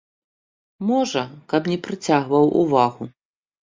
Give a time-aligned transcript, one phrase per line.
[0.93, 1.23] Можа,
[1.55, 3.03] каб не прыцягваў увагу.